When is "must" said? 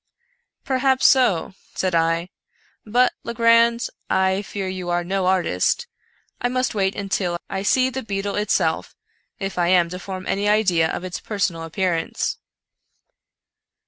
6.47-6.73